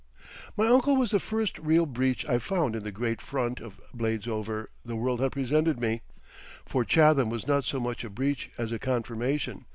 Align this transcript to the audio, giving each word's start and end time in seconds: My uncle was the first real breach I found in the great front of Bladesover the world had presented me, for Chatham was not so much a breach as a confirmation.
My 0.57 0.65
uncle 0.65 0.95
was 0.95 1.11
the 1.11 1.19
first 1.19 1.59
real 1.59 1.85
breach 1.85 2.25
I 2.27 2.39
found 2.39 2.75
in 2.75 2.81
the 2.81 2.91
great 2.91 3.21
front 3.21 3.59
of 3.59 3.79
Bladesover 3.93 4.69
the 4.83 4.95
world 4.95 5.19
had 5.19 5.33
presented 5.33 5.79
me, 5.79 6.01
for 6.65 6.83
Chatham 6.83 7.29
was 7.29 7.45
not 7.45 7.65
so 7.65 7.79
much 7.79 8.03
a 8.03 8.09
breach 8.09 8.49
as 8.57 8.71
a 8.71 8.79
confirmation. 8.79 9.67